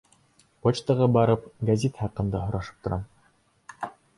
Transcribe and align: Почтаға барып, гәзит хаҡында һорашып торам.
Почтаға 0.67 1.09
барып, 1.17 1.45
гәзит 1.71 2.01
хаҡында 2.05 2.43
һорашып 2.47 2.81
торам. 2.89 3.05